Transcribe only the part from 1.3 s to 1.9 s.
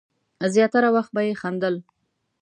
خندل.